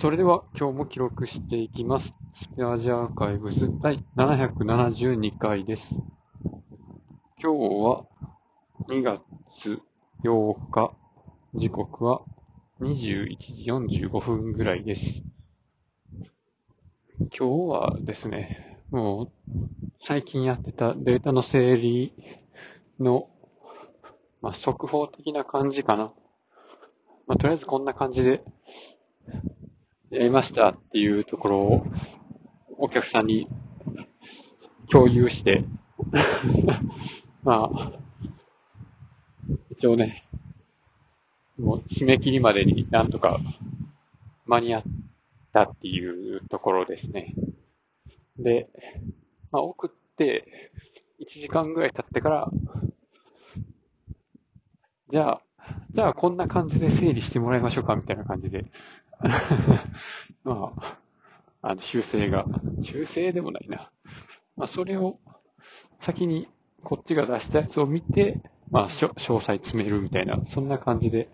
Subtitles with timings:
[0.00, 2.14] それでは今日も記録していきます。
[2.34, 5.94] スペアジアーカイブス第772回です。
[7.38, 8.06] 今日は
[8.88, 9.20] 2月
[10.24, 10.94] 8日、
[11.54, 12.22] 時刻は
[12.80, 15.22] 21時45分ぐらいです。
[17.18, 19.30] 今日はですね、もう
[20.02, 22.14] 最近やってたデータの整理
[22.98, 23.28] の、
[24.40, 26.14] まあ、速報的な感じかな。
[27.26, 28.42] まあ、とりあえずこんな感じで
[30.10, 31.86] やりましたっていうところを
[32.78, 33.46] お客さんに
[34.90, 35.64] 共有して、
[37.44, 37.92] まあ、
[39.70, 40.24] 一応ね、
[41.58, 43.38] もう締め切りまでになんとか
[44.46, 44.82] 間に合っ
[45.52, 47.36] たっていうところですね。
[48.36, 48.68] で、
[49.52, 50.72] まあ、送って
[51.20, 52.50] 1時間ぐらい経ってから、
[55.12, 55.42] じゃあ、
[55.92, 58.64] じゃあこんな感じで整理してもらいましょうかみたいな感じで、
[60.44, 60.98] まあ、
[61.62, 62.46] あの修正が、
[62.82, 63.90] 修正でもないな。
[64.56, 65.18] まあ、それを
[66.00, 66.48] 先に
[66.82, 68.40] こっちが出したやつを見て、
[68.70, 71.28] まあ、しょ詳細詰めるみたいな、そんな感じで、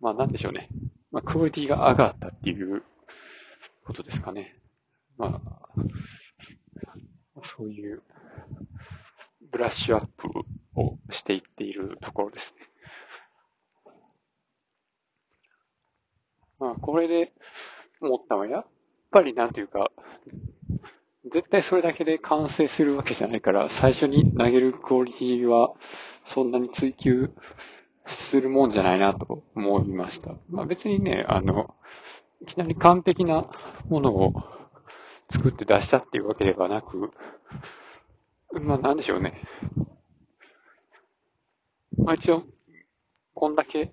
[0.00, 0.68] まあ、なんでしょうね。
[1.10, 2.82] まあ、クオリティが上がったっていう
[3.84, 4.56] ことですかね。
[5.18, 8.02] まあ、そういう
[9.50, 10.28] ブラッシュアップ
[10.76, 12.69] をしていっているところですね。
[16.60, 17.32] まあ、これで
[18.00, 18.66] 思ったのは、やっ
[19.10, 19.90] ぱりなんていうか、
[21.32, 25.72] 絶対それだけで完成するわけじゃないから、最初に投げるクオリティは
[26.26, 27.30] そんなに追求
[28.06, 30.34] するもんじゃないなと思いました。
[30.50, 31.74] まあ別にね、あの、
[32.42, 33.50] いきなり完璧な
[33.88, 34.34] ものを
[35.30, 37.10] 作って出したっていうわけではなく、
[38.52, 39.34] まあなんでしょうね。
[41.96, 42.44] まあ一応、
[43.34, 43.92] こんだけ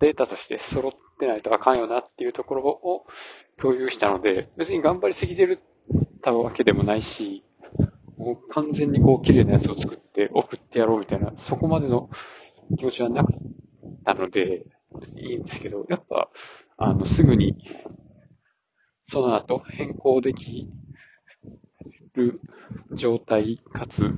[0.00, 3.06] データとして揃ってないとあかんよなっていうところを
[3.58, 5.60] 共有したので、別に頑張りすぎてる
[6.22, 7.44] たわけでもないし、
[8.16, 12.08] もう完全にこう綺麗なやつを作って送ってやろうみたいな、そこまでの
[12.78, 13.36] 気持ちはなかっ
[14.04, 14.64] たので、
[15.00, 16.30] 別にいいんですけど、やっぱ、
[16.76, 17.56] あの、すぐに、
[19.10, 20.70] その後変更でき
[22.14, 22.40] る
[22.92, 24.14] 状態かつ、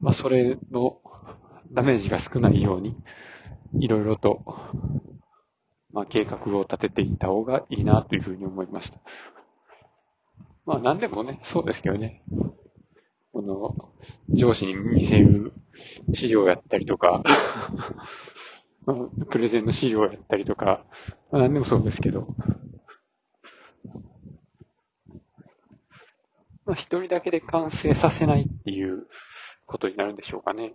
[0.00, 1.00] まあ、それの
[1.70, 2.96] ダメージが少ないように、
[3.78, 4.42] いろいろと、
[5.92, 8.98] まあ、計画を立てていった方がいいなというふうに思いました。
[10.64, 12.22] まあ、何でもね、そうですけどね、
[13.32, 13.92] この、
[14.28, 15.52] 上司に見せる
[16.14, 17.22] 資料やったりとか、
[19.30, 20.84] プレゼンの資料やったりとか、
[21.30, 22.28] まあ、何でもそうですけど、
[26.64, 29.06] まあ、一人だけで完成させないっていう
[29.66, 30.72] ことになるんでしょうかね。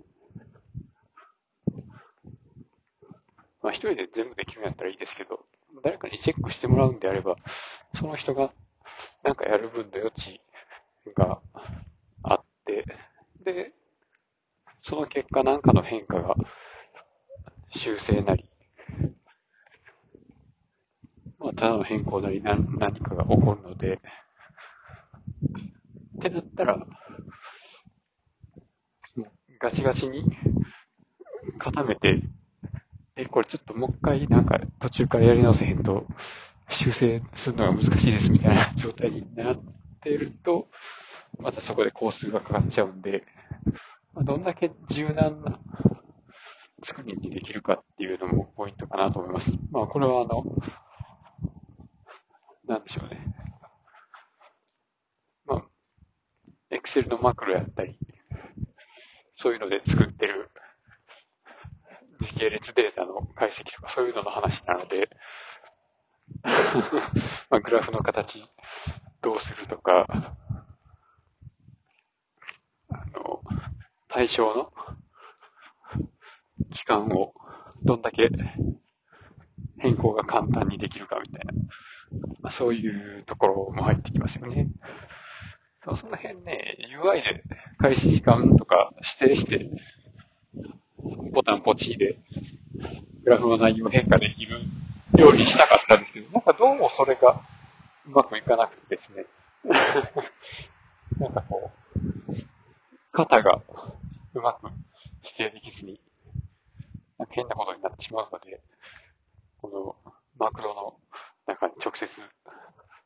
[3.68, 5.42] まあ、一人で全部できるんやったらいいですけど、
[5.84, 7.36] 誰かにチェックしてもらうんであれば、
[7.96, 8.54] その人が
[9.26, 10.40] なんかやる分の余地
[11.14, 11.42] が
[12.24, 12.86] あって、
[13.44, 13.74] で、
[14.84, 16.36] その結果何かの変化が
[17.76, 18.50] 修正なり、
[21.38, 24.00] まあ、ただの変更なり何何かが起こるので、
[26.18, 26.88] ってなったら、
[29.60, 30.24] ガチガチに
[31.60, 32.22] 固めて、
[33.38, 36.08] これちょっともう一回なんか途中からやり直せへんと
[36.72, 39.62] 修正するのが難しいですみたいな状態になっ
[40.02, 40.70] てると、
[41.38, 43.26] またそこで工数がかかっちゃうんで、
[44.24, 45.60] どんだけ柔軟な
[46.84, 49.52] 作りにできるかっていうのもポイントかなと思います。
[49.70, 50.44] まあこれはあの、
[52.68, 53.36] なんでしょうね。
[55.46, 58.00] まあ、Excel のマクロやったり、
[59.36, 60.50] そういうので作ってる
[62.20, 65.10] 時系列データの解析とかそういうのの話なので、
[67.50, 68.44] まあ、グラフの形
[69.22, 70.06] どうするとか、
[72.90, 73.42] あの、
[74.08, 74.74] 対象の
[76.72, 77.34] 期間を
[77.84, 78.30] どんだけ
[79.78, 81.54] 変更が簡単にできるかみたいな、
[82.42, 84.70] まあ、そういうところも入ってきますよね。
[85.84, 87.44] そその辺ね、UI で
[87.78, 89.70] 開始時間とか指定して、
[91.32, 92.18] ボタンポチで、
[93.24, 94.62] グラフの内容変化できる
[95.18, 97.42] ようにしたかったんですけど、なんかどうもそれが
[98.08, 99.26] うまくいかなくてですね。
[101.20, 101.72] なんかこ
[102.30, 102.34] う、
[103.12, 103.62] 型が
[104.34, 104.68] うまく
[105.24, 106.00] 指定できずに、
[107.18, 108.62] なんか変なことになってしまうので、
[109.62, 111.00] このマクロの
[111.48, 112.08] 中に直接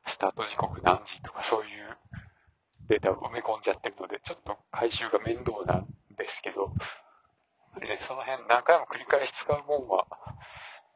[0.05, 1.97] スタート時刻何時とかそういう
[2.89, 5.85] データを埋め込んじゃってるので、ちょっと回収が面倒な
[8.51, 10.05] 何回も繰り返し使うもんは、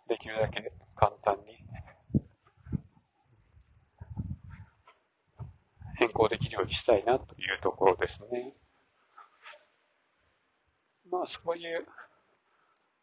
[0.10, 1.57] できるだけ簡単に
[5.98, 8.54] 変更できるようにしたいなというところですね。
[11.10, 11.86] まあそういう、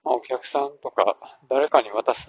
[0.04, 1.16] まあ、お客さんとか
[1.48, 2.28] 誰かに渡す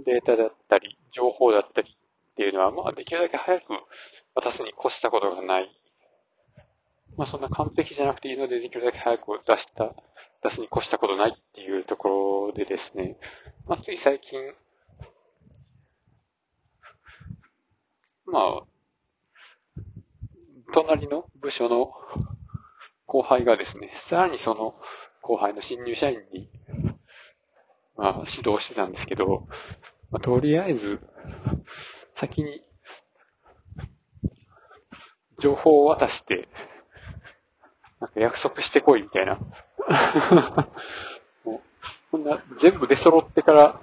[0.00, 1.96] データだったり情報だったり
[2.32, 3.66] っていうのはまあできるだけ早く
[4.34, 5.79] 渡すに越したことがない
[7.16, 9.94] まあそんな完璧じゃなくていいので、できるだけ早く出した、
[10.42, 13.16] 出すに越したことないっていうところでですね、
[13.66, 14.54] まあつい最近、
[18.26, 19.82] まあ、
[20.72, 21.92] 隣の部署の
[23.06, 24.76] 後輩がですね、さらにその
[25.20, 26.48] 後輩の新入社員に、
[27.96, 29.48] まあ、指導してたんですけど、
[30.10, 31.00] まあ、とりあえず、
[32.14, 32.62] 先に、
[35.40, 36.48] 情報を渡して、
[38.00, 39.38] なんか約束してこいみたいな。
[41.44, 41.60] もう、
[42.10, 43.80] こんな全部出揃ってから、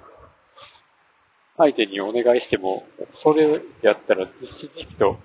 [1.56, 5.18] 相手にお願いしても、それやったら実施時期と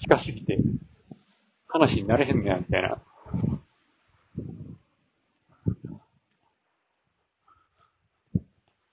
[0.00, 0.58] 近すぎて、
[1.68, 2.98] 話になれへんねや、みたいな。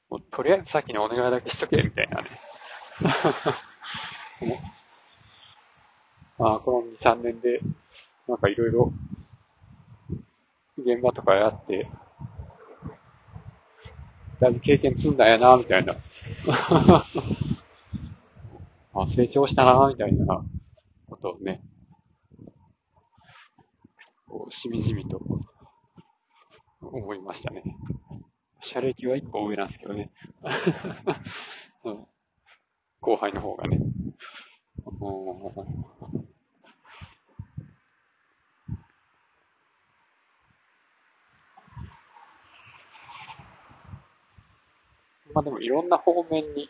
[0.09, 2.29] もう、とりあえずさっきのお願いだけしとけ、みたいなね。
[6.38, 7.62] まあ、この2、3年で、
[8.27, 8.94] なんかいろいろ、
[10.77, 11.89] 現場とかやって、
[14.39, 15.95] だいぶ経験積んだんやな、みたいな。
[18.94, 20.44] あ、成長したな、みたいな
[21.09, 21.62] ことをね、
[24.27, 25.21] こう、しみじみと
[26.81, 27.63] 思いましたね。
[28.62, 30.12] 社歴は一個上なんですけどね。
[31.85, 32.07] うん、
[33.00, 33.79] 後輩の方がね。
[45.38, 46.68] まあでもいろんな方面に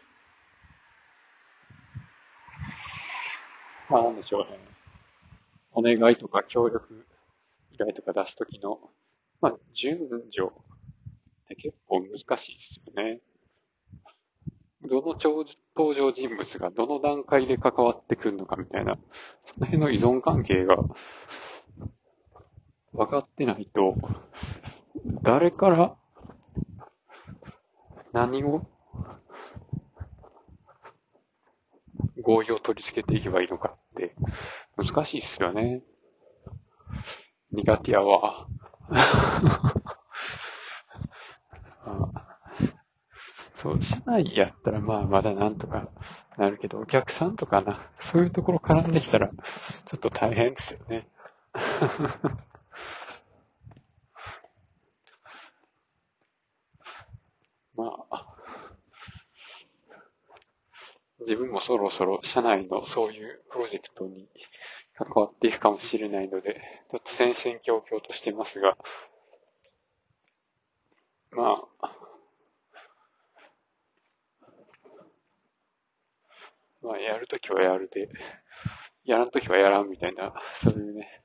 [3.89, 4.59] まあなんでしょうね。
[5.71, 7.05] お願いとか協力
[7.71, 8.77] 依頼とか出すときの、
[9.39, 10.49] まあ順序っ
[11.47, 13.21] て結構難しいですよね。
[14.81, 15.15] どの
[15.73, 18.97] 登場人物がどの段階で関わってくるのかみたいな、
[19.45, 20.75] その辺の依存関係が
[22.91, 23.95] 分かってないと、
[25.23, 25.95] 誰から
[28.17, 28.65] 何を
[32.19, 34.15] 合意を取り付けていけばいいのかって
[34.75, 35.83] 難しいっすよね。
[37.51, 38.47] 苦手やわ。
[43.53, 45.87] そう、社内やったらまあまだなんとか
[46.37, 49.35] なるけど、お客さんとかな、そういうところ絡んできたら、ちょ
[49.95, 51.07] っと大変ですよね。
[57.77, 58.25] まあ、
[61.27, 64.29] 自分もそろそろ社内のそういうプロジェクトに
[64.95, 68.77] 関わっていくかもしれないので、ちょっと戦々恐々としてますが、
[71.31, 71.91] まあ、
[76.81, 78.07] まあ、やるときはやるで、
[79.03, 80.33] やらんときはやらんみたいな、
[80.63, 81.23] そういうね、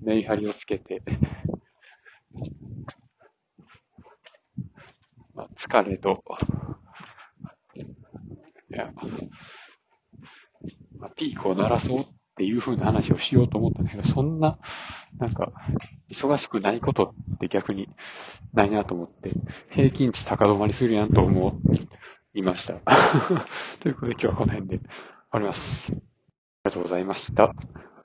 [0.00, 1.00] メリハリをつけて、
[5.32, 6.24] まあ、疲れと、
[8.72, 8.90] いや、
[10.98, 12.04] まあ、ピークを鳴らそうっ
[12.36, 14.58] ていうふうな話をしようと思ったんですけど、そんな、
[15.18, 15.52] なんか、
[16.10, 17.88] 忙しくないことって逆に
[18.54, 19.32] ないなと思って、
[19.70, 21.58] 平均値高止まりするやんと思
[22.34, 22.74] いました。
[23.80, 24.88] ということで今日はこの辺で終
[25.32, 25.92] わります。
[25.92, 26.00] あり
[26.64, 27.54] がとうございました。